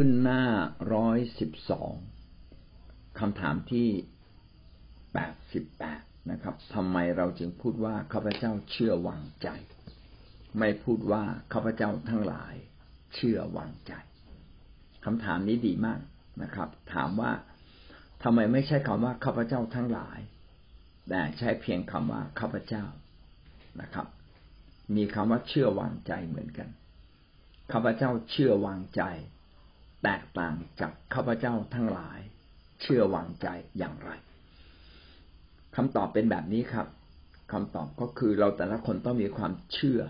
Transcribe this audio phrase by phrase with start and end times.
[0.00, 0.44] ขึ้นหน้า
[0.94, 1.92] ร้อยสิบสอง
[3.20, 3.88] คำถามที่
[5.12, 9.48] แปดสิบแปดนะครับทำไมเราจึงพูดว่าข้าพเจ้าเชื่อวางใจ
[10.58, 11.22] ไม่พูดว่า
[11.52, 12.54] ข้าพเจ้าทั้งหลาย
[13.14, 13.92] เชื่อวางใจ
[15.04, 16.00] คำถามนี้ดีมาก
[16.42, 17.32] นะครับ ถามว่า
[18.22, 20.18] ทำไมไม่ใช่คำว่าข้าพเจ้าทั้งหลาย
[21.08, 22.84] แต่ใช้เพียงคำว่าข้าพเจ้า
[23.80, 24.06] นะครับ
[24.96, 26.68] มีคำว่าเชื่อวางใจเหมือนกัน
[27.72, 29.04] ข้าพเจ้าเชื่อวางใจ
[30.02, 32.18] แตกต่างจากข้าพเจ้าทั้งหลาย
[32.80, 33.46] เชื่อวางใจ
[33.78, 34.10] อย่างไร
[35.76, 36.86] คำตอบเป็นแบบนี้ครับ
[37.52, 40.00] คำตอบก็คือเราแต่ละคนต้องมีความเชื่อ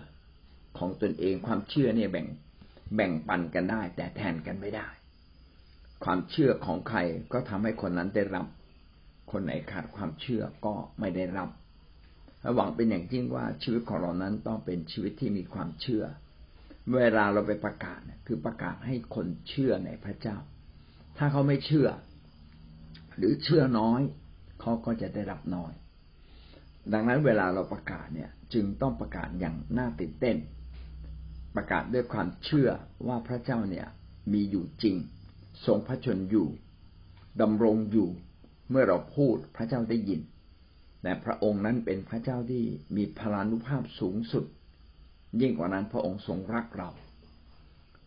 [0.77, 2.27] ของตนเองความเชื่อเนี่ยแบ่ง
[2.95, 4.87] แบ่งปันกันได้ แต่แทนกันไม่ได้
[6.03, 6.99] ความเชื่อของใคร
[7.33, 8.45] ก็ทำให้คนนั้นได้รับ
[9.31, 11.49] คนไหนขาดความเชื่อก็ไม่ได้รับ
[12.55, 16.03] หวังเป็นอย่างยิ่งว่าชีวิตของเรานั้นต้องเป็นชีวิตที่มีความเชื่อ
[16.93, 20.37] เวลาเราไปประกาศคือประกาศให้คนเชื่อในพระเจ้า
[21.17, 21.89] ถ้าเขาไม่เชื่อ
[23.17, 24.01] หรือเชื่อน้อย
[24.61, 25.73] เขาก็จะได้รับน้อย
[26.93, 30.37] ดังนั้นเวลาเราประกาศเนี่ยจึงต้องประกาศอย่างน่าตื่นเต้น
[31.55, 32.69] ประกาศด้วยความเชื่อ
[33.07, 33.87] ว่าพระเจ้าเนี่ย
[34.33, 34.95] มีอยู่จริง
[35.65, 36.47] ทรงพระชนอยู่
[37.41, 38.09] ดำรงอยู่
[38.69, 40.21] เมื่อเราพูดพระเจ้าได้ยิน
[41.01, 42.63] แต่พระองค์นั้นเป็นพระเจ้าที่
[42.95, 44.45] มีพลานุภาพสูงสุด
[45.41, 46.89] ยิ่งกว่านั้นพระองค์ทรงรักเรา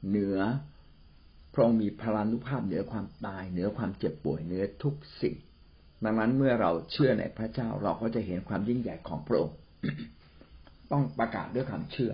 [0.08, 0.38] เหนือ
[1.54, 5.34] พระองค์มีพลานุภาพเหนือความตาย เหนือความเจ็บป่วยเหนือทุกสิ่ง
[6.04, 9.56] ดังนั้นเมื่อเราเชื่อในพระเจ้าเราก็จะเห็นความยิ่งใหญ่ของพระองค์
[10.92, 12.12] ต้องประกาศด้วยความเชื่อ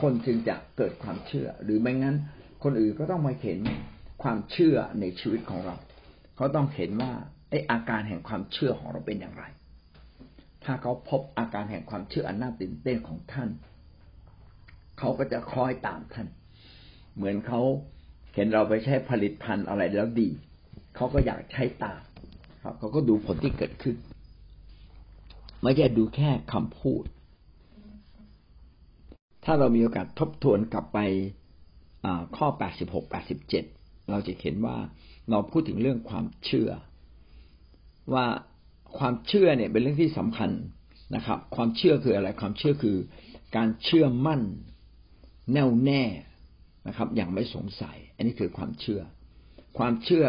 [0.00, 2.16] คนจึงจะเกิดความเชื่อ หรือไม่งั้น
[2.62, 3.58] คนอื่นก็ต้องมาเห็น
[4.22, 5.76] ความเชื่อในชีวิตของเรา
[6.36, 7.12] เขาต้องเห็นว่า
[7.50, 9.44] ไออาการแห่งความเชื่อของเราเป็นอย่างไร
[10.64, 13.48] ถ้าเขาพบอาการแห่งความเชื่ออันน่าตื่นเต้นของท่าน
[14.98, 16.28] เขาก็จะคล้อยตามท่าน
[17.16, 17.60] เหมือนเขา
[18.34, 20.28] เห็นเราไปใช้ผลิตภัณฑ์อะไรแล้วดี
[20.96, 22.00] เขาก็อยากใช้ตาม
[22.62, 23.96] ครับเขาก็ดูผลที่เกิดขึ้น
[25.62, 27.04] ไม่ใช่ดูแค่คำพูด
[29.44, 30.98] ถ้าเรามีโอกาสทบทวนกลับไป
[32.36, 32.48] ข้อ
[32.90, 34.76] 86 87เราจะเห็นว่า
[35.30, 36.70] เราพูดถึงเรื่องความเชื่อ
[38.12, 38.26] ว่า
[38.98, 40.50] ความเชื่อเนี่ยเป็นเรื่องที่สำคัญ
[41.14, 42.96] นะครับ ความเชื่อคืออะไร ความเชื่อคือ
[43.56, 44.40] การเชื่อมั่น
[45.52, 46.04] แน่วแน่
[46.86, 49.00] นะครับ อย่างไม่สงสัย อันนี้คือความเชื่อ
[49.78, 50.24] ความเชื่อ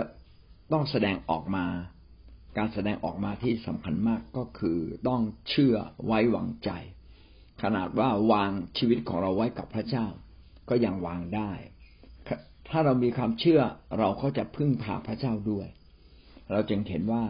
[0.71, 1.65] ต้องแสดงออกมา
[2.57, 5.75] การแสดงออกมาที่สำคัญมากก็คือต้องเชื่อ
[6.05, 6.69] ไว้วางใจ
[7.61, 10.07] ขนาดว่าวางชีวิตของเราไว้กับพระเจ้า
[10.69, 11.51] ก็ยังวางได้
[12.69, 13.61] ถ้าเรามีความเชื่อ
[13.99, 15.67] เราก็จะพึ่งพาพระเจ้าด้วย
[16.51, 17.23] เราจึงเห็นว่า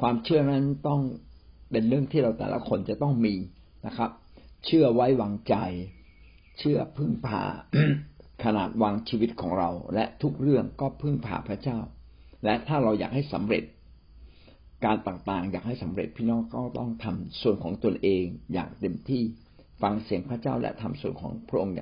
[0.00, 1.00] ความเชื่อนั้นต้อง
[1.70, 3.34] เป็นเรื่องที่เราแต่ละคนจะต้องมี
[3.86, 4.10] นะครับ
[4.66, 5.54] เชื่อไว้วางใจ
[6.58, 7.42] เชื่อพึ่งพา
[8.44, 11.78] ขนาดวางชีวิตของเรา และทุกเรื่องก็พึ่งพาพระเจ้า
[12.44, 13.64] และถ้าเราอยากให้สำเร็จ
[14.84, 19.22] การต่างๆ อยากให้สำเร็จพี่น้องก็ต้องทำส่วนของตนเองอย่างเต็มที่
[19.82, 21.74] ฟังเสียงพระเจ้าและทำส่วนของพระองค์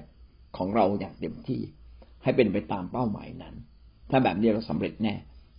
[0.56, 1.60] ของเราอย่างเต็มที่
[2.22, 3.54] ให้เป็นไปตามเป้าหมายนั้น
[4.10, 5.14] ถ้าแบบนี้เราสำเร็จแน่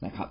[0.06, 0.30] นะครับ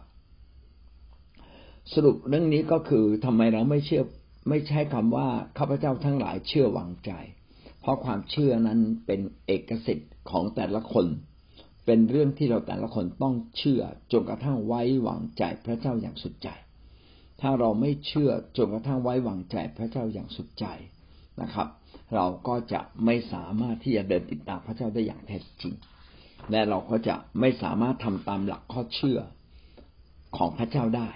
[1.94, 4.02] สรุปเรื่องนี้ก็คือทำไมเราไม่เชื่อ
[4.48, 7.12] ไม่ใช้คำว่าข้าพเจ้าทั้งหลายเชื่อวางใจ
[7.80, 11.06] เพราะความเชื่อนั้นเป็นเอกสิทธิ์ของแต่ละคน
[11.86, 13.82] เป็นเรื่องที่เราแต่ละคนต้องเชื่อ
[14.12, 16.48] จนกระทั่งไว้วางใจพระเจ้าอย่างสุดใจ
[17.41, 20.66] ถ้าเราไม่เชื่อจนกระทั่งไว้วางใจพระเจ้าอย่างสุดใจ
[21.42, 21.68] นะครับ
[22.14, 25.74] เราก็จะไม่สามารถที่จะเดินติดตามพระเจ้าได้อย่างแท้จริง
[26.50, 29.18] และเราก็จะไม่สามารถทำตามหลักข้อเชื่อ
[30.36, 31.10] ของพระเจ้าได้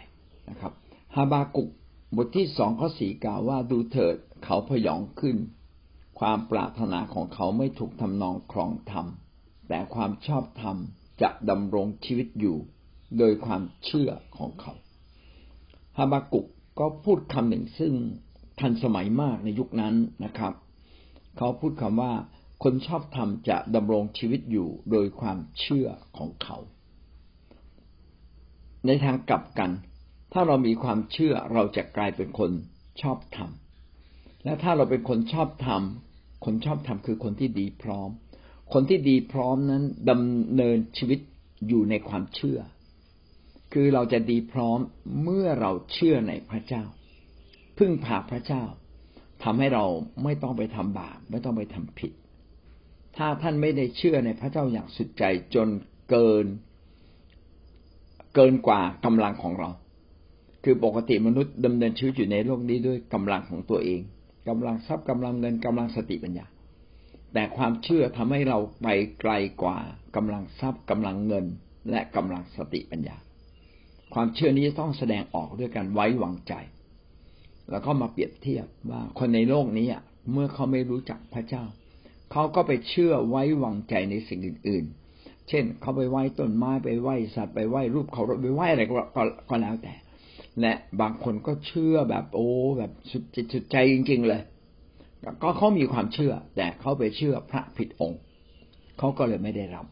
[0.50, 0.72] นะครับ
[1.14, 1.69] ฮาบากุก
[2.16, 5.36] บทที่สองข้อสี่กล่าวว่าดูเถิดเขาพยองขึ้น
[6.20, 9.06] ความปรารถนาของเขาไม่ถูกทำนองครองธรรม
[9.69, 10.76] แต่ความชอบธรรม
[11.22, 12.56] จะดำรงชีวิตอยู่
[13.19, 14.72] โดยความเชื่อของเขา
[15.97, 16.47] ฮาบากุก
[16.78, 17.92] ก็พูดคำหนึ่งซึ่ง
[18.60, 19.94] ทันสมัยมากในยุคนั้น
[20.25, 20.54] นะครับ
[21.36, 22.12] เขาพูดคำว่า
[22.62, 26.56] คนชอบธรรมจะดำรงชีวิตอยู่โดยความเชื่อของเขา
[28.87, 29.70] ในทางกลับกัน
[30.32, 32.50] ถ้าเรามีความเชื่อเราจะกลายเป็นคน
[33.02, 33.50] ชอบธรรม
[34.44, 35.82] และถ้าเราเป็นคนชอบธรรม
[36.44, 38.11] คนชอบธรรมคือคนที่ดีพร้อม
[38.73, 41.20] คนที่ดีพร้อมนั้นดำเนินชีวิต
[41.69, 42.58] อยู่ในความเชื่อ
[43.73, 44.79] คือเราจะดีพร้อม
[45.23, 46.85] เมื่อเราเชื่อในพระเจ้า
[47.79, 48.62] พึ่งพาพระเจ้า
[49.43, 49.85] ทำให้เรา
[50.25, 52.12] ไม่ต้องไปทำบาปไม่ต้องไปทำผิด
[53.17, 55.25] ถ้าท่านไม่ได้เชื่อในพระเจ้าอย่างสุดใจ
[55.55, 55.69] จน
[56.11, 56.47] เกิน
[58.35, 59.70] เกินกว่ากำลังของเรา
[60.64, 64.00] คือปกติมนุษย์ดำเนินชีวิตอยู่ในโลกนี้ด้วยกำลังของตัวเอง
[64.49, 66.46] กำลังทรัพย์กำลังเงินกำลังสติปัญญา
[67.32, 68.88] แต่ความเชื่อทำให้เราไป
[69.20, 69.32] ไกล
[69.62, 69.79] กว่า
[70.17, 71.46] กำลังทรัพย์กำลังเงิน
[71.91, 73.17] และกำลังสติปัญญา
[74.14, 76.55] ความเชื่อนี้ต้องแสดงออกด้วยการไว้วางใจ
[77.70, 79.87] แล้วก็มาเปรียบเทียบว่าคนในโลกนี้
[80.32, 81.64] เมื่อเขาไม่รู้จักพระเจ้า
[82.32, 84.85] เขาก็ไปเชื่อไว้วางใจในสิ่งอื่น
[85.17, 89.94] ๆ เช่น เขาไปไหว้ต้นไม้ไปไหว้สัตว์ไปไหว้รูปเขาไปไหว้อะไรก็แล้วแต่
[90.60, 92.48] และบางคนก็เชื่อแบบโอ้
[92.78, 94.42] แบบสุดจิตสุดใจจริง ๆ เลย
[95.42, 98.20] ก็เขามีความเชื่อ แต่เขาไปเชื่อพระผิดองค์
[98.98, 99.86] เขาก็เลยไม่ได้รับ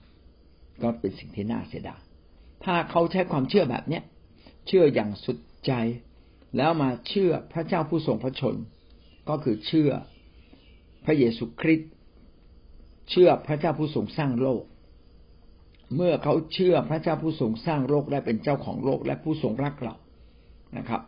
[0.83, 2.01] ก็เป็นสิ่งที่น่าเสียดาย
[2.65, 4.03] ถ้าเขาใช้ความเชื่อแบบเนี้ย
[4.67, 5.73] เชื่ออย่างสุดใจ
[6.57, 8.57] แล้วมาเชื่อพระเจ้าผู้ทรงพระชน
[9.29, 9.91] ก็คือเชื่อ
[11.05, 11.91] พระเยซูคริสต์
[13.11, 14.63] เชื่อพระเจ้าผู้ทรงสร้างโลก
[15.97, 19.95] เมื่อเขาเชื่อพระเจ้าผู้ทรงสร้างโลกและเป็นเจ้าของโลกและผู้ทรงรักเรา
[20.79, 21.03] นะครับ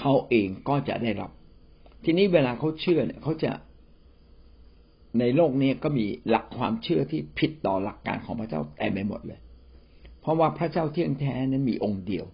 [0.00, 1.30] เขาเองก็จะได้รับ
[2.04, 3.52] ทีนี้เวลาเขาเชื่อเนี่ยเขาจะ
[5.18, 9.40] ในโลกนี้ก็มีหลักความเชื่อที่ผิดต่อหลักการของพระเจ้าเต็มไปหมดเลย
[10.20, 12.26] เพราะว่าพระเจ้าเที่ยงแท้นั้นมีองค์เดียว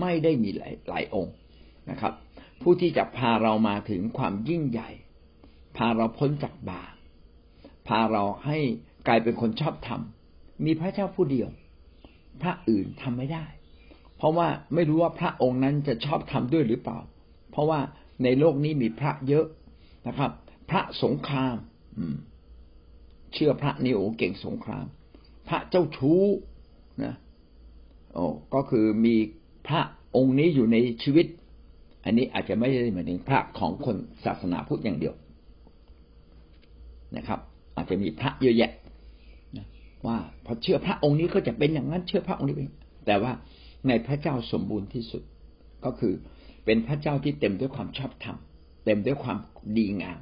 [0.00, 1.34] ไม่ได้มีหลายหลายองค์
[1.90, 2.12] นะครับ
[2.62, 4.90] ผู้ที่จะพาเรามาถึงความยิ่งใหญ่
[5.76, 6.94] พาเราพ้นจากบาป
[7.88, 8.58] พาเราให้
[9.06, 10.00] กลายเป็นคนชอบธรรม
[10.64, 11.48] มีพระเจ้าผู้เดียว
[12.42, 13.44] พระอื่นทำไม่ได้
[14.20, 16.98] เพราะว่าไม่รู้ว่าพระองค์นั้นจะชอบทำด้วยหรือเปล่า
[17.50, 17.80] เพราะว่า
[18.24, 19.46] ในโลกนี้มีพระเยอะ
[20.06, 20.30] นะครับ
[20.70, 21.56] พระสงคราม
[23.32, 24.86] เชื่อพระนิโอเก่งสงคราม
[25.48, 26.22] พระเจ้าชู้
[27.04, 27.14] นะ
[28.14, 28.24] โอ้
[28.54, 29.16] ก็คือมี
[29.68, 29.80] พระ
[30.16, 31.26] องค์นี้อยู่ในชีวิต
[32.04, 35.14] อันนี้อาจจะไม่ได้หมายถึงพระของคนศาสนาพุทธอย่างเดียว
[37.16, 37.40] นะครับ
[37.76, 38.72] อาจจะมีพระเยอะแยะ
[39.56, 39.66] นะ
[40.06, 42.68] ว่าพอเชื่อพระองค์นี้ก็จะเป็นอย่างนั้น เชื่อพระองค์นี้เป็น
[43.06, 43.32] แต่ว่า
[43.88, 45.22] ในพระเจ้าสมบูรณ์ที่สุด
[45.84, 46.14] ก็คือ
[46.64, 48.36] เป็นพระเจ้าที่เต็มด้วยความชอบธรรม
[48.84, 49.38] เต็มด้วยความ
[49.78, 50.20] ดีงาม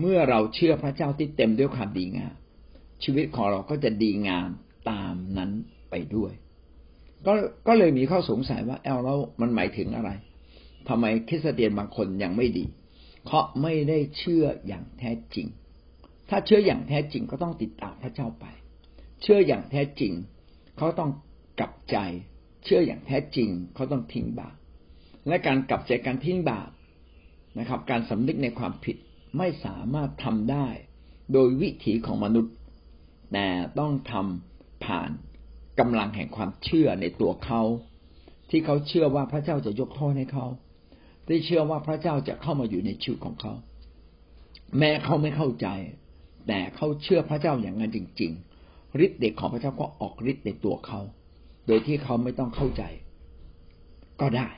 [0.00, 2.34] เมื่อเราเชื่อพระเจ้าที่เต็มด้วยความดีงาม
[3.04, 4.48] ชีวิตของเราก็จะดีงาม
[4.90, 5.50] ตามนั้น
[5.90, 6.32] ไปด้วย
[7.26, 7.32] ก็
[7.66, 10.10] ก็เลยมีข้อสงสัยว่าแอลแล้วมันหมายถึงอะไร
[10.88, 12.64] ทำไมคริสเตียนบางคนยังไม่ดี
[13.24, 15.46] เพราะไม่ได้เชื่ออย่างแท้จริง
[16.30, 18.46] ถ้าเชื่ออย่างแท้จริงก็ต้องติดตามพระเจ้าไป
[19.22, 20.12] เชื่ออย่างแท้จริง
[20.76, 21.10] เขาต้อง
[21.60, 21.96] กลับใจ
[22.64, 24.56] เชื่ออย่างแท้จริงเขาต้องทิ้งบาป
[25.28, 26.70] และการกลับใจการทิ้งบาป
[27.58, 28.96] นะครับ การสำนึกในความผิด
[29.38, 30.66] ไม่สามารถทำได้
[31.32, 32.52] โดยวิถีของมนุษย์
[33.32, 33.48] แต่
[33.78, 35.10] ต้องทำผ่าน
[35.80, 37.62] กำลังแห่งความเชื่อในตัวเขา
[38.50, 40.46] ที่เขาเชื่อว่าพระเจ้าจะยกโทษให้เขา
[41.26, 43.52] ที่เชื่อว่าพระเจ้าจะเข้ามาอยู่ในชีวิตของเขา
[44.78, 45.66] แม้เขาไม่เข้าใจ
[46.48, 48.32] แต่เขาเชื่อพระเจ้าอย่างนั้นจริง
[48.64, 51.00] ๆฤทธิ์เด็กของพระเจ้าก็ออกฤทธิ์ในตัวเขา
[51.66, 52.82] โดยที่เขาไม่ต้องเข้าใจ
[54.20, 54.48] ก็ได้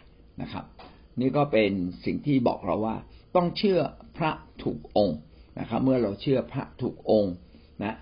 [0.43, 0.65] นะครับ
[1.21, 1.73] นี่ก็เป็น
[2.05, 2.97] สิ่งที่บอกเราว่า
[3.37, 3.81] ต้องเชื่อ
[4.17, 4.31] พระ
[4.63, 5.19] ถูกองค์
[5.61, 7.35] นะครับ เมื่อเราเชื่อพระถูกองค์
[7.83, 7.95] นะ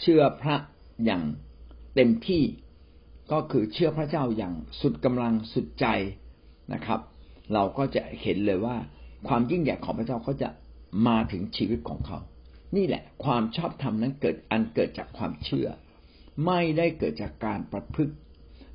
[0.00, 0.56] เชื่อพระ
[1.04, 1.22] อย่าง
[1.94, 2.42] เต็มที่
[3.32, 5.86] ก็คือเชื่อพระเจ้าอย่างสุดกำลังสุดใจ
[6.72, 7.00] นะครับ
[7.52, 8.76] เราก็จะเห็นเลยว่า
[9.28, 10.48] ความยิ่งใหญ่ของพระเจ้าเขาจะ
[11.06, 12.18] มาถึงชีวิตของเขา
[12.76, 15.68] นี่แหละ ความชอบธรรมนั้นเกิดอันเกิดจากความเชื่อ
[16.46, 18.14] ไม่ได้เกิดจากการประพฤติ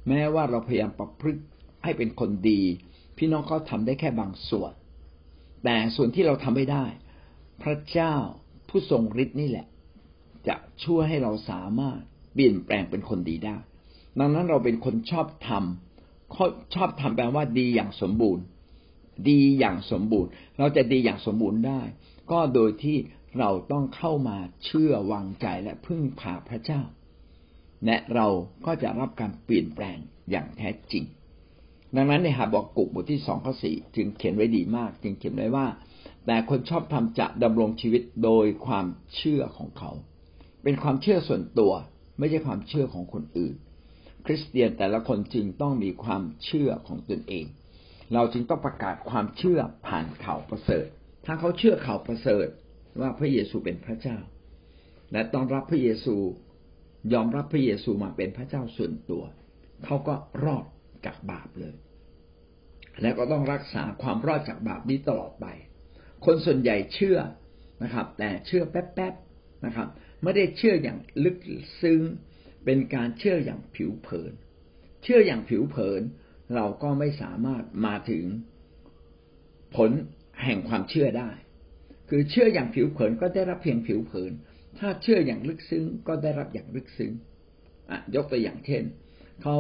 [0.08, 1.42] แม้ว่าเราพยายามประพฤติ
[1.84, 2.62] ให้เป็นคนดี
[3.18, 4.74] พี่น้องเขาทาได้แค่บางส่วน
[5.64, 6.86] แต่ส่วนที่เราทำไม่ได้
[7.64, 8.16] พระเจ้า
[8.70, 9.68] ผู้ทรงฤทธิ์นี่แหละ
[10.48, 12.00] จะช่วยให้เราสามารถ
[12.34, 13.58] เปลี่ยนแปลงเป็นคนดีได้
[14.20, 18.44] ดังนั้นเราเป็นคนชอบทำชอบทำแปลว่าดีอย่างสมบูรณ์
[19.30, 21.82] ดีอย่างสมบูรณ์ เราจะดีอย่างสมบูรณ์ได้
[22.32, 22.98] ก็โดยที่
[23.40, 26.82] เราต้องเข้ามาเชื่อวางใจและพึ่งพาพระเจ้า
[27.86, 28.28] และเรา
[28.66, 29.98] ก็จะรับการเปลี่ยนแปลง
[30.32, 31.04] อย่างแท้จริง
[31.96, 35.68] ดังนั้นในหาบอกกุบทที่สองข้อสี่จึงเขียนไว้ดีมาก จึงเขียนไว้ว่า
[36.26, 38.86] แต่คนชอบทำจะดำรงชีวิตโดยความ
[39.16, 39.92] เชื่อของเขา
[40.64, 41.74] เป็นความเชื่อส่วนตัว
[42.18, 43.56] ไม่ใช่ความเชื่อของคนอื่น
[44.26, 47.46] คริสเตียนแต่ละคนจึงต้องมีความเชื่อของตนเอง
[48.14, 50.86] เราจึงต้องประกาศความเชื่อผ่านข่าวประเสริฐ
[51.26, 52.48] ถ้าเขาเชื่อข่าวประเสริฐ
[53.02, 54.18] ว่าพระเยซูเป็นพระเจ้า
[55.12, 56.16] และต้องรับพระเยซู
[57.14, 59.24] ยอมรับพระเยซูมาเป็นพระเจ้าส่วนตัว
[59.86, 60.66] เขาก็รอด
[61.06, 61.76] จากบาปเลย
[63.02, 65.46] และก็ต้องรักษาความรอดจากบาปนี้ตลอดไป
[66.26, 67.18] คนส่วนใหญ่เชื่อ
[67.84, 69.88] นะครับ แต่เชื่อแป๊บๆนะครับ
[70.24, 71.38] ไม่ได้เชื่ออย่างลึก
[71.82, 72.02] ซึ้ง
[72.66, 74.34] เป็นการเชื่ออย่างผิวเผิน
[75.04, 76.02] เชื่ออย่างผิวเผิน
[76.56, 78.26] เราก็ไม่สามารถมาถึง
[79.76, 79.92] ผล
[80.44, 81.32] แห่งความเชื่อได้
[82.10, 84.32] คือเชื่ออย่างผิวเผินก็ได้รับเพียงผิวเผิน
[84.82, 87.12] ถ้าเชื่ออย่างลึกซึ้งก็ได้รับอย่างลึกซึ้ง
[88.16, 88.84] ยกตัวอย่างเช่น
[89.42, 89.58] เขา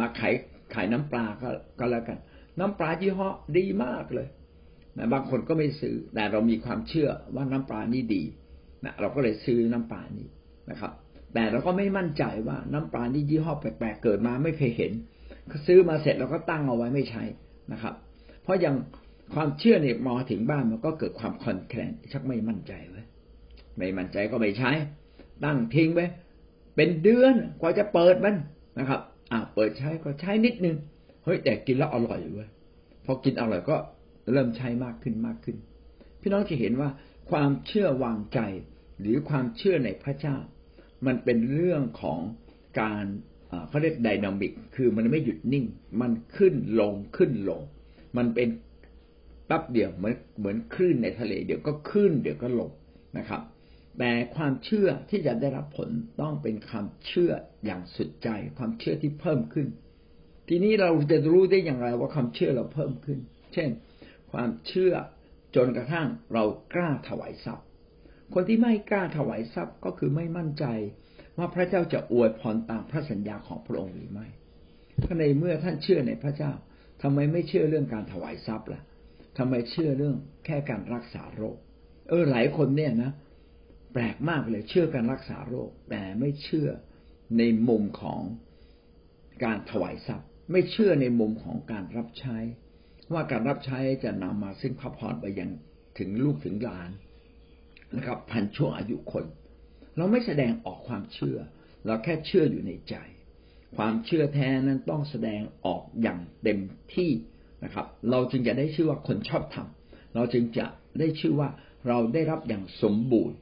[0.00, 0.34] มาขาย
[0.74, 2.18] ขายน้ำปลาก็ก็แล้วกัน
[2.60, 4.28] น้ำปลายี่ห้อดีมากเลย
[4.98, 8.22] นะบางคนก็ไม่ซื้อแต่เรามีความเชื่อว่าน้ำปลานี่ดี
[8.84, 10.28] นะเราก็เลยซื้อน้ำปลานี้
[10.70, 10.92] นะครับ
[11.34, 14.92] แต่เราก็ไม่มั่นใจว่าน้ำปลาที่ยี่ห้อแปลกๆเกิดมาไม่เคยเห็น
[15.66, 17.22] ซื้อมาเสร็จเราก็ตั้งเอาไว้ไม่ใช้
[17.72, 17.94] นะครับ
[18.42, 18.76] เพราะอย่าง
[19.34, 22.72] ความเชื่อเนี่ยมาถึงบ้านมันก็เกิดความคอนแคลนชักไม่มั่นใจ
[23.80, 24.70] ไม่มั่นใจก็ไม่ใช้
[25.44, 26.06] ตั้งทิ้งไว้
[26.76, 28.36] เป็นเดือนกว่าจะเปิดมัน
[28.78, 29.00] นะครับ
[29.32, 30.76] อ่าเปิดใช้ก็ใช้นิดนึง
[31.24, 32.48] เฮ้ยแต่กินแล้วอร่อยเว้ย
[33.04, 33.76] พอกินอร่อยก็
[34.32, 35.56] เริ่มใช้มากขึ้นมากขึ้น
[36.20, 36.90] พี่น้องจะเห็นว่า
[37.30, 38.40] ความเชื่อวางใจ
[39.00, 40.36] หรือความเชื่อในพระเจ้า
[41.06, 42.18] มันเป็นเรื่องของ
[42.80, 43.04] การ
[43.68, 45.64] เขาเรียกไดนามิก คือมันไม่หยุดนิ่ง
[46.00, 47.60] มันขึ้นลงขึ้นลง
[48.16, 48.48] มันเป็น
[49.46, 52.70] แป๊บเดียวเหมือนเหมือนคลื่นในทะเล เดี๋ยวก็ขึ้นเดี๋ยวก็ลง
[53.18, 53.40] นะครับ
[53.98, 55.88] แต่ความเชื่อที่จะได้รับผล
[56.20, 57.32] ต้องเป็นความเชื่อ
[57.66, 58.28] อย่างสุดใจ
[58.58, 59.68] ความเชื่อที่เพิ่มขึ้น
[60.48, 63.18] ทีนี้เราจะรู้ได้อย่างไรว่าความเชื่อเราเพิ่มขึ้น
[63.54, 63.70] เช่น
[64.32, 64.92] ความเชื่อ
[65.56, 66.44] จนกระทั่งเรา
[66.74, 67.66] กล้าถวายทรัพย์
[68.34, 70.64] คนที่ไม่กล้าถวายทรัพย์ก็คือไม่มั่นใจ
[71.38, 74.26] ว่าพระเจ้าจะอวยพรตามพระสัญญาของพระองค์หรือไม่
[75.02, 76.52] ถ้าในเมื่อท่านเชื่อในพระเจ้า
[77.02, 78.82] ทำไมไม่เชื่อเรื่องการถวายทรัพย์ล่ะ
[79.38, 81.56] ทำไมเชื่อเรื่องแค่การรักษาโรค
[82.08, 83.12] เออหลายคนเนี่ยนะ
[83.92, 86.68] แปลกมากเลย เชื่อการรักษาโรค แต่ไม่เชื่อ
[87.38, 88.20] ในมุมของ
[89.44, 92.36] การถวายทรัพย์ ไม่เชื่อในมุมของการรับใช้
[93.12, 95.50] ว่าการรับใช้จะนำมาซึ่งพระพรไปยัง
[95.98, 96.90] ถึงลูกถึงหลาน
[97.96, 99.24] นะครับพันช่วงอายุคน
[99.96, 101.38] เราไม่แสดงออกความเชื่อ
[101.86, 102.94] เราแค่เชื่ออยู่ในใจ
[103.76, 106.60] ความเชื่อแท้นั้นต้องแสดงออกอย่างเต็ม
[106.94, 107.10] ที่
[107.64, 109.68] นะครับ เราจึงจะได้ชื่อว่าคนชอบธรรม
[110.14, 110.66] เราจึงจะ
[110.98, 111.48] ได้ชื่อว่า
[111.88, 113.36] เราได้รับอย่างสมบูรณ์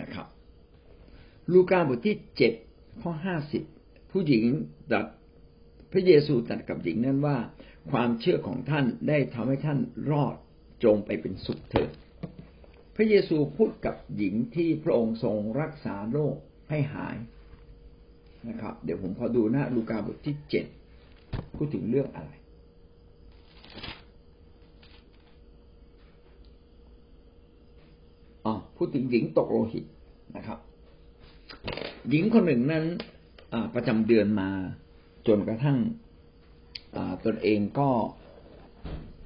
[0.00, 0.26] นะครับ
[1.52, 2.52] ลูกาบทที่เจ็ด
[3.02, 3.62] ข้อห้าสิบ
[4.10, 4.44] ผู้หญิง
[4.92, 5.06] ตัด
[5.92, 7.38] พระเยซูตัดกับหญิงนั้นว่า
[7.90, 9.78] ความเชื่อของท่านได้ทำให้ท่าน
[10.10, 10.34] รอด
[10.84, 11.90] จงไปเป็นสุขเถิด
[12.96, 16.36] พระเยซูพูดกับหญิงที่พระองค์ทรงรักษาโรค
[16.70, 17.16] ให้หาย
[18.48, 20.66] นะครับ เดี๋ยวผมขอดูนะลูกาบทที่เจ็ด
[21.56, 22.30] พูดถึงเรื่องอะไร
[28.44, 29.84] อ๋อพูดถึงหญิงตกโลหิต
[30.36, 30.58] นะครับ
[32.10, 32.84] หญิงคนหนึ่งนั้น
[33.74, 34.50] ประจำเดือนมา
[35.26, 35.78] จนกระทั่ง
[37.24, 37.88] ตนเองก็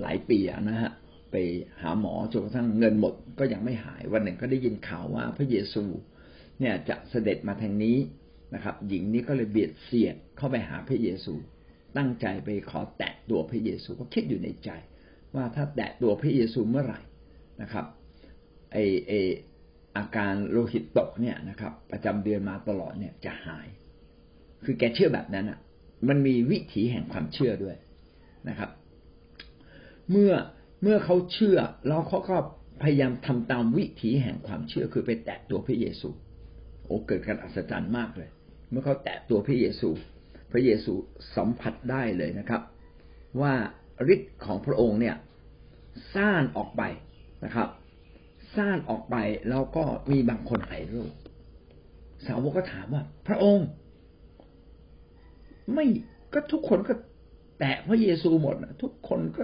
[0.01, 0.91] หลายปีนะฮะ
[1.31, 1.37] ไป
[1.83, 5.85] หาหมอจนกระทั่งเงินหมดก็ยังไม่หายวันหนึ่งก็ได้ยินข่าวว่าพระเยซู
[6.61, 7.97] เนี่ยจะเสด็จมาทางนี้
[8.55, 11.35] นะครับ หญิงนี้ก็เลยเบียดเสียดเข้าไปหาพระเยซู
[11.97, 14.71] ตั้งใจไปขอแตะตัวพระเยซูก็คิดอยู่ในใจ
[15.35, 17.01] ว่าถ้าแตะตัวพระเยซูเมื่อไหร่
[17.63, 17.87] นะครับ
[18.73, 18.77] ไอ
[19.09, 19.13] ไอ
[19.97, 23.67] อาการโลหิตตกเนี่ยนะครับ ประจำเดือนมาตลอดเนี่ยจะหาย
[24.65, 25.59] คือแกเชื่อแบบนั้นอะ
[26.09, 27.77] มันมีวิถีแห่งความเชื่อด้วย
[28.49, 28.71] นะครับ
[30.11, 30.33] เมื่อ
[30.83, 31.59] เมื่อเขาเชื่อ
[31.89, 32.37] แล้วเขาก็
[32.83, 36.09] พยายามทำตามวิถีแห่งความเชื่อคือไปแตะตัวพระเยซู
[36.87, 38.31] โอ้เกิดการอัศจรรย์มากเลย
[38.71, 39.89] เมื่อเขาแตะตัวพระเยซู
[40.53, 40.93] พระเยซู
[41.37, 42.63] สัมผัสได้เลยนะครับ
[43.41, 43.55] ว่า
[44.15, 45.17] ฤทธิ์ของพระองค์เนี่ย
[46.15, 46.83] ซ่านออกไป
[47.45, 47.69] นะครับ
[48.57, 49.17] ซ่านออกไป
[49.49, 51.13] แล้วก็มีบางคนหายโรค
[52.27, 53.69] สาวกก็ถามว่า พระองค์
[55.75, 55.87] ไม่
[56.33, 56.95] ก็ทุกคนก็
[57.59, 59.43] แตะพระเยซูหมดทุกคนก็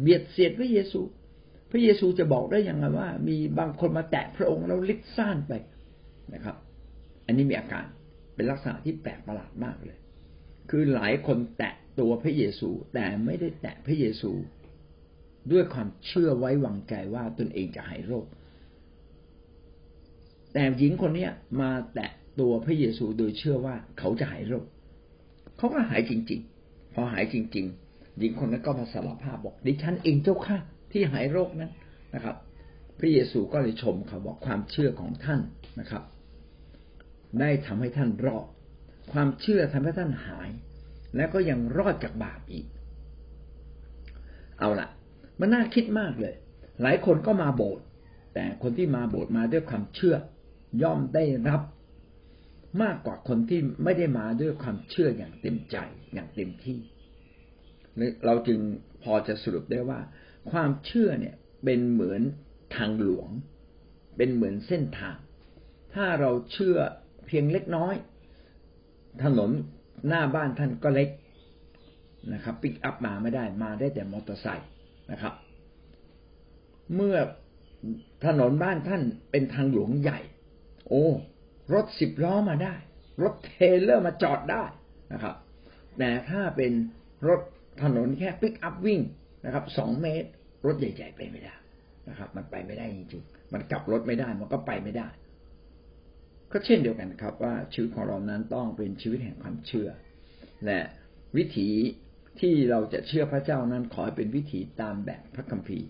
[0.00, 1.00] เบียดเสียดพระเยซู
[1.70, 5.52] พระเยซูจะบอกได้ยังไงว่า มีบางคนมาแตะพระองค์แล้วลิกซ่านไป
[6.34, 6.56] นะครับ
[7.26, 7.86] อันนี้มีอาการ
[8.34, 9.98] เป็นลักษณะที่แปลกประหลาดมากเลย
[10.70, 14.30] คือหลายคนแตะตัวพระเยซู แต่ไม่ได้แตะพระเยซู
[15.52, 18.26] ด้วยความเชื่อไว้วางใจว่าตนเองจะหายโรค
[20.52, 21.28] แต่หญิงคนนี้
[21.60, 22.10] มาแตะ
[22.40, 24.66] ตัวพระเยซูโดยเชื่อว่าเขาจะหายโรค
[25.56, 30.58] เขาก็หายจริง ๆ พอหายจริง ๆ หญิงคนนั้นก็มาสารภาพบอกดิฉันเองเจ้าค่ะ
[30.92, 31.70] ที่หายโรคนั้น
[32.14, 32.36] นะครับ
[32.98, 35.40] พระเยซูก็เลยชมเขาบอกความเชื่อของท่าน
[35.80, 36.02] นะครับ
[37.40, 38.46] ได้ทำให้ท่านรอด
[39.12, 40.50] ความเชื่อทำให้ท่านหาย
[41.16, 42.66] และก็ยังรอดจากบาปอีก
[44.58, 44.88] เอาละ
[45.40, 46.34] มันน่าคิดมากเลย
[46.82, 47.84] หลายคนก็มาโบสถ์
[48.34, 50.16] แต่คนที่มาโบสถ์มาด้วยความเชื่อ
[50.82, 51.62] ย่อมได้รับ
[52.82, 55.76] มากกว่าคนที่ไม่ได้มาด้วยความเชื่ออย่างเต็มใจ
[56.14, 56.78] อย่างเต็มที่
[58.24, 58.58] เราจึง
[59.02, 60.00] พอจะสรุปได้ว่า
[60.50, 62.22] ความเชื่อเนี่ยเป็นเหมือน
[62.76, 63.28] ทางหลวง
[64.16, 65.16] เป็นเหมือนเส้นทาง
[65.94, 66.78] ถ้าเราเชื่อ
[67.26, 67.94] เพียงเล็กน้อย
[69.22, 69.50] ถนน
[70.08, 71.08] หน้าบ้านท่านก็เล็ก
[72.32, 74.68] นะครับ ปิกอัพมาไม่ได้มาได้แต่มอเตอร์ไซค์
[75.12, 75.34] นะครับ
[76.94, 77.16] เมื่อ
[78.26, 80.20] ถนนบ้านท่านเป็นทางหลวงใหญ่
[80.88, 81.04] โอ้
[81.74, 82.74] รถสิบล้อมาได้
[83.22, 84.64] รถเทรลเลอร์มาจอดได้
[85.12, 85.36] นะครับ
[85.98, 86.72] แต่ถ้าเป็น
[87.28, 87.40] รถ
[87.82, 89.00] ถนนแค่ปิกอัพวิ่ง
[89.44, 90.28] นะครับสองเมตร
[90.66, 91.54] รถใหญ่ ๆ ไปไม่ได้
[92.08, 95.08] นะครับ มันไปไม่ได้จริงๆมันกลับรถไม่ได้มันก็ไปไม่ได้
[96.52, 99.88] ก็เช่นเดียวกันครับ ว่าชีวิตของเรานั้นต้องเป็นชีวิตแห่งความเชื่อ
[100.66, 100.80] และ
[101.36, 101.68] วิถี
[102.40, 105.86] ที่เราจะเชื่อพระเจ้านั้นขอให้เป็นวิถีตามแบบพระคัมภีร์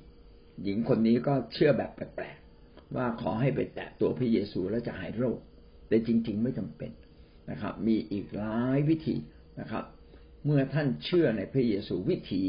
[0.62, 5.38] หญิงคนนี้ก็เชื่อแบบแปลกๆว่าขอให้ไปแตะตัวพระเยซูแล้วจะหายโรค
[5.88, 6.90] แต่จริง ๆ ไม่จำเป็น
[7.50, 9.16] นะครับ มีอีกหลายวิธี
[9.60, 9.84] นะครับ
[10.44, 12.42] เมื่อท่านเชื่อในพระเยซูวิถี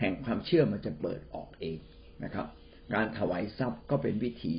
[0.00, 1.78] แห่งความเชื่อมันจะเปิดออกเอง
[2.24, 2.46] นะครับ
[2.94, 4.56] การถวายทรัพย์ก็เป็นวิถี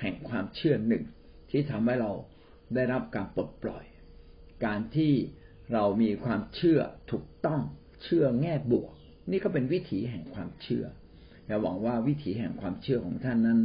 [0.00, 1.04] แห่งความเชื่อหนึ่ง
[1.50, 2.12] ที่ทำให้เรา
[2.74, 3.84] ได้รับการปลดปล่อย
[4.64, 5.12] การที่
[5.72, 7.60] เรามีความเชื่อถูกต้อง
[8.02, 8.92] เชื่อแง่บวก
[9.30, 10.84] นี่ก็เป็นวิถีแห่งความเชื่อ
[11.46, 13.60] และหวังว่าวิถีแห่งความเชื่อของท่านนั้น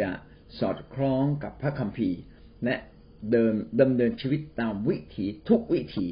[0.00, 0.10] จะ
[0.58, 2.20] สอดคล้องกับพระคัมภีร์
[2.64, 2.76] และ
[3.30, 6.08] เดินดำเนินชีวิตตามวิถีทุกวิถี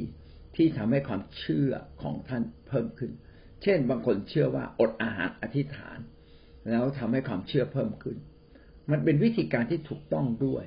[0.57, 1.71] ที่ทำให้ความเชื่อ
[2.03, 3.13] ของท่านเพิ่มขึ้น
[3.63, 5.99] เช่น บางคนเชื่อว่าอดอาหารอธิษฐาน
[6.71, 8.17] แล้วทำให้ความเชื่อเพิ่มขึ้น
[8.91, 10.65] มันเป็นวิธีการที่ถูกต้องด้วย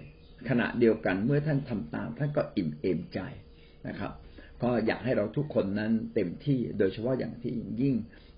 [0.50, 3.20] ขณะเดียวกันเมื่อท่านทำตามท่านก็อิ่มเอมใจ
[3.88, 4.12] นะครับ
[4.63, 7.96] ก็อยากให้เราทุกคนนั้นเต็มที่โดยเฉพาะอย่างที่ยิ่ง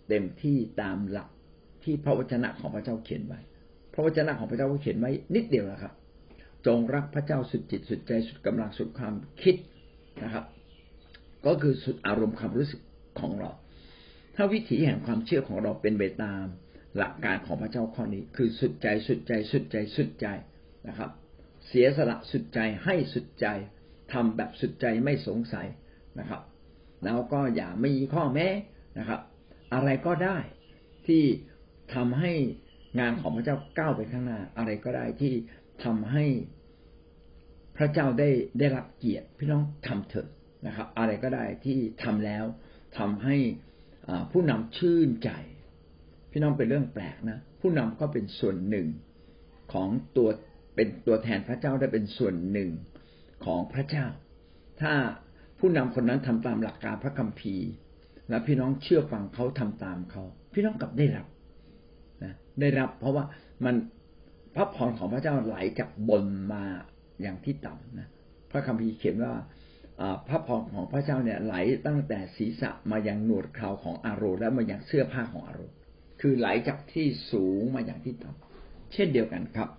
[0.10, 1.30] เต็มที่ตามหลัก
[1.84, 3.40] ที่พระวจนะของพระเจ้าเขียนไว้
[3.94, 5.94] พระวจนะของพระเจ้าเขียนไว้นิดเดียวนะครับ
[6.66, 9.56] จงรักพระเจ้าสุดจิตสุดใจสุดกำลังสุดความคิด
[10.24, 10.46] นะครับ
[11.46, 12.82] ก็คือสุดอารมณ์ความรู้สึก
[13.20, 13.52] ของเรา
[14.36, 16.44] ถ้าวิถีแห่งความเชื่อของเราเป็นไปตาม
[16.98, 20.28] หลักการของพระเจ้าข้อนี้ คือสุดใจสุดใจสุดใจสุดใจ
[20.88, 21.12] นะครับ
[21.68, 23.48] เสียสละสุดใจให้สุดใจ
[24.14, 25.68] ทำแบบสุดใจไม่สงสัย
[26.20, 26.42] นะครับ
[27.04, 28.48] แล้วก็อย่าไม่มีข้อแม้
[29.00, 29.22] นะครับ
[29.74, 30.38] อะไรก็ได้
[31.08, 31.24] ที่
[31.96, 32.32] ทำให้
[33.00, 35.34] งานของพระเจ้าก้าวไปข้างหน้า อะไรก็ได้ที่
[35.84, 36.26] ทำให้
[37.78, 38.30] พระเจ้าได้
[38.60, 40.28] ได้รับเกียรติพี่น้องทำเถอะ
[40.68, 42.46] นะครับ อะไรก็ได้ที่ทำแล้ว
[42.98, 43.36] ทำให้
[44.32, 45.30] ผู้นำชื่นใจ
[46.32, 48.88] พี่น้องเป็นเรื่องแปลกนะ ผู้นำก็เป็นส่วนหนึ่ง
[49.74, 50.30] ของตัว
[50.76, 52.70] เป็นตัวแทนพระเจ้าได้เป็นส่วนหนึ่ง
[53.46, 54.06] ของพระเจ้า
[54.82, 54.94] ถ้า
[55.66, 57.70] ผู้นำคนนั้นทำตามหลักการพระคัมภีร์
[58.30, 60.24] และพี่น้องเชื่อฟังเขาทำตามเขา
[60.54, 61.28] พี่น้องกลับได้รับ
[62.24, 63.24] นะได้รับ เพราะว่า
[63.66, 63.76] มัน
[64.56, 66.64] พระพรของพระเจ้าไหลจากบนมา
[67.22, 68.08] อย่างที่ต่ำนะ
[68.52, 69.34] พระคัมภีร์เขียนว่า
[70.28, 71.56] พระพรของพระเจ้าเนี่ยไหล
[71.88, 75.62] ตั้งแต่ศีรษะมายังหนวดเคราของอาโรและมายังเสื้อผ้าของอาโร
[76.22, 79.70] คือไหลจากที่สูงมาอย่างที่ต่ำเช่นเดียวกันครับ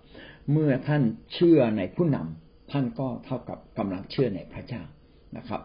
[0.51, 4.83] เมื่อท่านเชื่อในผู้นำท่านก็เท่ากับกำลังเชื่อในพระเจ้า
[5.37, 5.61] นะครับ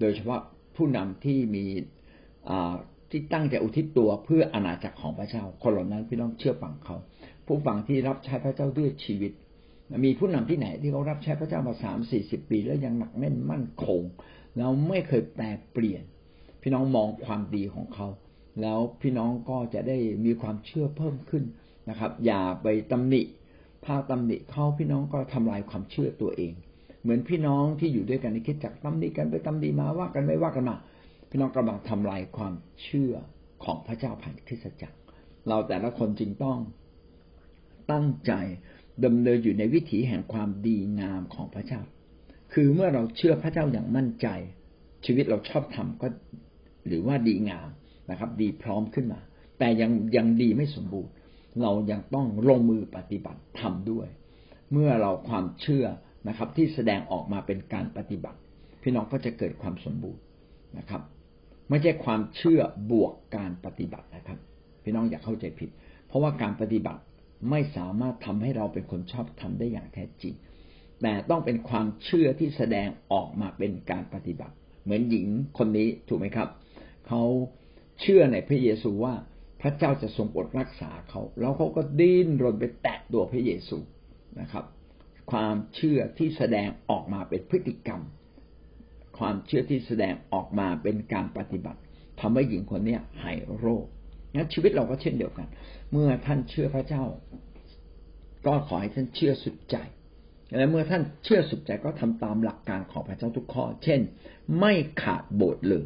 [0.00, 0.40] โดยเฉพาะ
[0.76, 1.64] ผู้นำที่มี
[3.10, 6.96] ที่ตั้งใจอุทิศตัวเพื่ออาณาจักรของพระเจ้า คนเหล่านั้นพี่น้องเชื่อฟังเขา
[7.46, 9.32] ผู้ฟังที่รับใช้พระเจ้าด้วยชีวิต
[10.04, 14.02] มีผู้นำที่ไหนที่เขารับใช้พระเจ้ามาสามสี่สิบปี แล้วยังหนักแน่นมั่นคง
[14.56, 16.02] แล้วไม่เคยแปลเปลี่ยน
[16.62, 18.06] พี่น้องมองความดีของเขา
[18.62, 21.44] แล้วพี่น้องก็จะได้มีความเชื่อเพิ่มขึ้น
[21.88, 23.22] นะครับ อย่าไปตำหนิ
[23.84, 26.52] ถ้าตำหนิเขาพี่น้องก็ทำลายความเชื่อตัวเอง
[27.02, 30.76] เหมือนพี่น้องที่อยู่ด้วยกันในคิดจักตำดีกันไปตำดีมาว่ากันไม่ว่ากันมา
[31.30, 33.14] พี่น้องกำลังทำลายความเชื่อ
[33.64, 34.96] ของพระเจ้าผ่านคริสตจักร
[35.48, 36.58] เราแต่ละคนจึงต้อง
[37.92, 38.32] ตั้งใจ
[39.04, 41.80] ดำเนินอยู่ในวิถีแห่งความดีงามของพระเจ้า
[42.52, 44.26] คือเมื่อเราเชื่อพระเจ้าอย่างมั่นใจ
[45.04, 46.08] ชีวิตเราชอบทำก็
[46.86, 47.68] หรือว่าดีงาม
[48.10, 49.20] นะครับ ดีพร้อมขึ้นมา
[49.58, 51.12] แต่ยังยังดีไม่สมบูรณ์
[51.62, 54.08] เรายังต้องลงมือปฏิบัติทำด้วย
[54.72, 55.86] เมื่อเราความเชื่อ
[56.28, 58.38] นะครับ ที่แสดงออกมาเป็นการปฏิบัติ
[58.82, 60.22] พี่น้องก็จะเกิดความสมบูรณ์
[60.78, 61.02] นะครับ
[61.68, 62.60] ไม่ใช่ความเชื่อ
[62.90, 64.38] บวกการปฏิบัตินะครับ
[64.82, 65.70] พี่น้องอย่าเข้าใจผิด
[66.06, 67.00] เพราะว่าการปฏิบัติ
[67.50, 70.34] ไม่สามารถทำให้เราเป็นคนชอบทำได้อย่างแท้จริง
[71.02, 76.48] แต่ต้องเป็นความเชื่อที่แสดงออกมาเป็นการปฏิบัติ เหมือนหญิงคนนี้ถูกไหมครับ
[77.08, 77.22] เขา
[78.00, 79.14] เชื่อในพระเยซูว่า
[79.60, 83.78] พระเจ้าจะทรงปลดรักษาเขา แล้วเขาก็ดิ้นรนไปแตะตัวพระเยซู
[84.40, 84.64] นะครับ
[85.30, 88.02] ความเชื่อที่แสดงออกมาเป็นพฤติกรรม
[89.18, 91.80] ความเชื่อที่แสดงออกมาเป็นการปฏิบัติ
[92.20, 93.84] ทำให้หญิงคนนี้หายโรค
[94.34, 95.48] งั้นชีวิตเราก็เช่นเดียวกัน
[95.92, 97.04] เมื่อท่านเชื่อพระเจ้า
[98.46, 99.76] ก็ขอให้ท่านเชื่อสุดใจ
[100.56, 104.00] และเมื่อท่านเชื่อสุดใจก็ทำตามหลักการของพระเจ้าทุกข้อ เช่น
[104.60, 105.84] ไม่ขาดโบสถ์เลย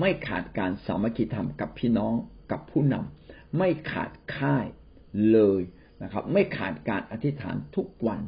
[0.00, 2.14] ไม่ขาดการสามัคคีธรรมกับพี่น้อง
[2.50, 4.66] กับผู้นำไม่ขาดค่าย
[5.32, 5.62] เลย
[6.02, 8.20] นะครับ ไม่ขาดการอธิษฐานทุกวัน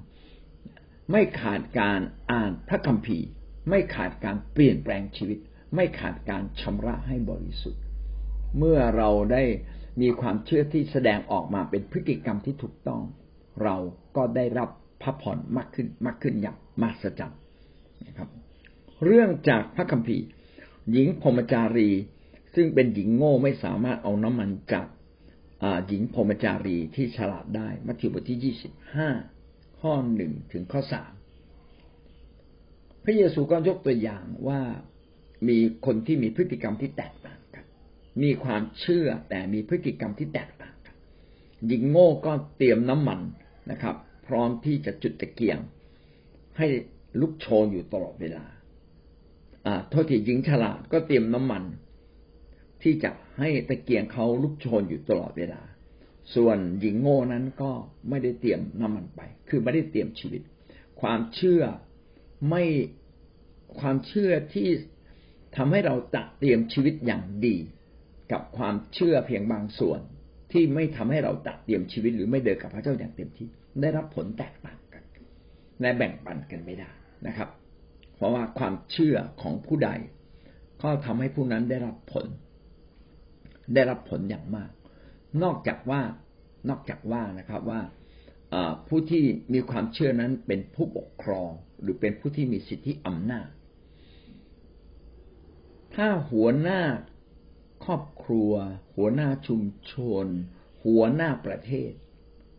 [1.10, 2.00] ไม่ขาดการ
[2.32, 3.26] อ่านพระคัมภีร์
[3.68, 5.38] ไม่ขาดการเปลี่ยนแปลงชีวิต
[5.74, 7.82] ไม่ขาดการชำระให้บริสุทธิ์
[8.58, 9.42] เมื่อเราได้
[10.00, 13.02] มีความเชื่อที่แสดงออกมาเป็นพฤติกรรมที่ถูกต้อง
[13.62, 13.76] เรา
[14.16, 14.68] ก็ได้รับ
[15.02, 17.40] พระพรมากขึ้นมากขึ้นอย่างมหัศจรรย์
[18.06, 18.28] นะครับ
[19.04, 20.24] เรื่องจากพระคัมภีร์
[20.92, 21.90] หญิงพรมจารี
[22.54, 24.86] ซึ่งเป็นหญิงโง่ไม่สามารถเอาน้ำมันจาก
[25.88, 29.08] หญิงพรมจารีที่ฉลาดได้มัทธิวบทที่ยี่สิบห้า
[29.80, 31.12] ข้อหนึ่งถึงข้อสาม
[33.04, 34.60] พระเยซูก็ยกตัวอย่างว่า
[35.48, 37.64] มีคนที่มีพฤติกรรมที่แตกต่างกัน
[38.22, 40.94] มีความเชื่อแต่มีพฤติกรรมที่แตกต่างกัน
[41.66, 43.20] หญิงโง่ก็เตรียมน้ำมัน
[43.70, 45.58] นะครับ พร้อมที่จะจุดตะเกียง
[46.58, 46.66] ให้
[47.20, 48.46] ลุกโชนอยู่ตลอดเวลา
[49.66, 51.62] อ่าโทษทีหญิงฉลาดก็เตรียมน้ำมัน
[52.82, 55.60] ที่จะให้ตะเกียงเขาลุกโชนอยู่ตลอดเวลา
[56.34, 57.70] ส่วนหญิงโง่นั้นก็
[58.08, 60.42] ไม่ได้เตรียมน้ำมันไป คือไม่ได้เตรียมชีวิต
[61.00, 61.62] ความเชื่อ
[62.48, 62.64] ไม่
[63.80, 64.68] ความเชื่อที่
[65.56, 67.56] ทำให้เราตัดเตรียมชีวิตอย่างดี
[68.32, 70.00] กับความเชื่อเพียงบางส่วน
[70.52, 73.48] ที่ไม่ทำให้เราตัดเตรียมชีวิต หรือไม่เดินกับพระเจ้าอย่างเต็มที่
[73.80, 75.02] ได้รับผลแตกต่างกัน
[75.80, 76.90] และแบ่งปันกันไม่ได้
[77.26, 77.48] นะครับ
[78.16, 79.90] เพราะว่าความเชื่อของผู้ใด
[80.82, 82.26] ก็ทำให้ผู้นั้นได้รับผล
[83.74, 84.70] ได้รับผลอย่างมาก
[85.42, 86.02] นอกจากว่า
[86.68, 87.80] นอกจากว่านะครับว่า
[88.88, 93.48] ผู้ที่มีความเชื่อนั้นเป็นผู้ปกครอง หรือเป็นผู้ที่มีสิทธิอำนาจ
[95.94, 96.80] ถ้าหัวหน้า
[97.84, 98.52] ครอบครัว
[98.96, 99.94] หัวหน้าชุมช
[100.24, 100.26] น
[100.84, 101.90] หัวหน้าประเทศ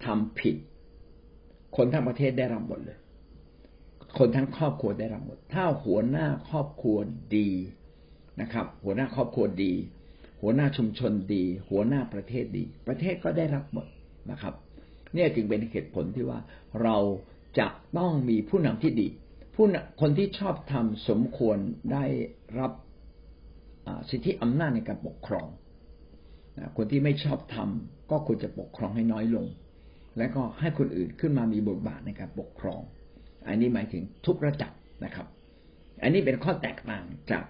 [0.06, 0.56] ทำผิด
[1.76, 3.00] คนทั้งประเทศได้รับหมดเลย
[4.18, 6.98] คนทั้งครอบครัวได้รับหมด ถ้าหัวหน้าครอบครัว
[7.38, 7.50] ดี
[8.42, 9.74] นะครับ หัวหน้าครอบครัวดี
[10.42, 13.88] หัวหน้าชุมชนดี หัวหน้าประเทศดี ประเทศก็ได้รับหมด
[14.32, 14.54] นะครับ
[15.14, 16.40] เนี่ยจึงเป็นเหตุผลที่ว่า
[16.84, 16.98] เรา
[17.60, 19.08] จะต้องมีผู้นำที่ดี
[19.56, 19.66] ผู้
[20.02, 21.58] คนที่ชอบทำสมควร
[21.94, 22.06] ได้
[22.60, 22.72] รับ
[24.10, 25.48] สิทธิอำนาจในการปกครอง
[26.78, 29.46] คนที่ไม่ชอบทำก็ควรจะปกครองให้น้อยลง
[30.18, 32.82] และก็ให้คนอื่นขึ้นมามีบทบาทในการปกครอง
[33.48, 34.72] อันนี้หมายถึงทุกระดับ
[35.06, 35.28] นะครับ
[36.04, 37.44] อันนี้เป็นข้อแตกต่างจาก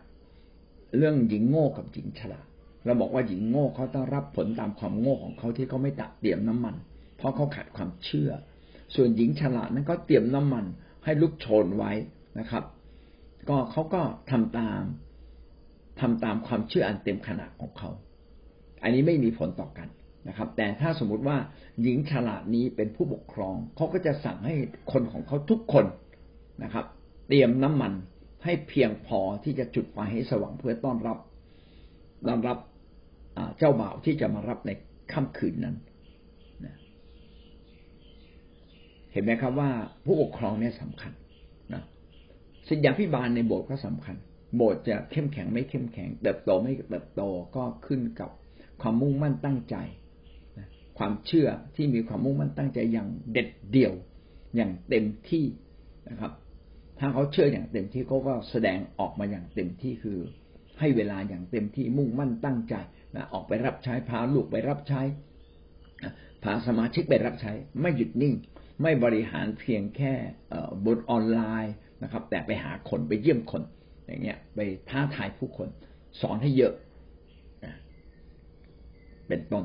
[0.97, 2.47] เรื่องหญิงโง่กับหญิงฉลาด
[2.87, 6.75] เราบอกว่าหญิงโง่เขาต้องรับผลตามความโง่ของเขาที่เขาไม่ตัดเตรียมน้ำมัน
[7.17, 8.31] เพราะเขาขาดความเชื่อ
[8.95, 10.65] ส่วนหญิงฉลาดนั้นก็เตรียมน้ำมัน
[11.03, 11.91] ให้ลุกโชนไว้
[12.39, 12.63] นะครับ
[13.49, 14.81] ก็เขาก็ทำตาม
[15.99, 17.89] ทำตามความเชื่ออันเต็มขนาดของเขา
[18.83, 19.87] อันนี้ไม่มีผลต่อกัน
[20.27, 21.37] นะครับ แต่ถ้าสมมุติว่า
[21.81, 24.55] หญิงฉลาดนี้เป็นผู้ปกครองเขาก็จะสั่งให้
[24.91, 25.85] คนของเขาทุกคน
[26.63, 26.85] นะครับ
[27.27, 27.93] เตรียมน้ำมัน
[28.43, 31.17] ให้เพียงพอที่จะจุดไฟให้สว่างเพื่อต้อนรับ
[32.27, 32.57] ต้อนรับ
[33.57, 34.71] เจ้าบ่าวที่จะมารับใน
[35.13, 35.75] ค่ำคืนนั้น
[39.11, 39.69] เห็นไหมครับว่า
[40.05, 41.11] ผู้ปกครองเนี่ยสำคัญ
[41.73, 41.83] นะ
[42.67, 44.15] สิทธาพิบาลในโบสถ์ก็สำคัญ
[44.55, 47.21] โบสถ์จะเข้มแข็งไม่เข้มแข็งเติบโตไม่เติบโต
[47.55, 48.29] ก็ขึ้นกับ
[48.81, 49.75] ความมุ่งมั่นตั้งใจ
[50.97, 53.93] ความเชื่อที่มีความมุ่งมั่นตั้งใจอย่างเด็ดเดี่ยว
[54.55, 55.45] อย่างเต็มที่
[56.09, 56.31] นะครับ
[56.99, 60.19] ถ้าเขาเชื่ออย่างเต็มที่เขาก็แสดงออกมาอย่างเต็มที่คือ
[60.79, 62.75] ให้เวลาอย่างเต็มที่มุ่งมั่นตั้งใจ
[63.15, 65.01] นะออกไปรับใช้พาลูกไปรับใช้
[66.43, 68.33] พาสมาชิกไปรับใช้ ไม่หยุดนิ่ง
[68.81, 70.13] ไม่บริหารเพียงแค่
[70.85, 73.61] บนออนไลน์นะครับ แต่ไปหาคนไปเยี่ยมคน
[74.07, 74.59] อย่างเงี้ย ไป
[74.89, 75.69] ท้าทายผู้คน
[76.21, 76.73] สอนให้เยอะ
[79.27, 79.63] เป็นต้น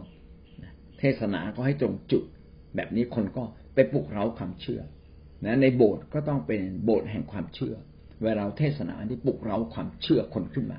[0.99, 2.25] เทศนาก็ให้ตรงจุด
[2.77, 3.45] แบบนี้คนก็
[3.75, 4.81] ไปปลุกเร้าความเชื่อ
[5.45, 7.75] นะในโบสถ์ก็ต้องเป็นโบสถ์แห่งความเชื่อ
[8.25, 10.79] เวลาเทศนาที่ปลุกเร้าความเชื่อคนขึ้นมา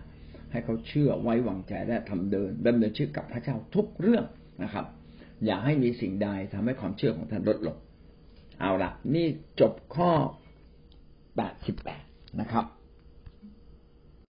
[0.54, 4.26] ให้เขาเชื่อไว้วางใจและทำเดินดำเนินชื่อกับพระเจ้าทุกเรื่อง
[4.64, 4.86] นะครับ
[5.46, 7.78] อย่าให้มีสิ่งใดทำให้ความเชื่อของท่านลดลง
[8.60, 9.28] เอาละนี่
[9.60, 10.12] จบข้อ
[11.36, 12.04] แปดสิบแปด
[12.42, 12.66] นะครับ